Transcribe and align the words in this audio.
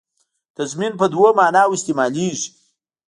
تضمین 0.57 0.93
په 0.99 1.05
دوو 1.13 1.27
معناوو 1.39 1.77
استعمالېږي. 1.77 2.49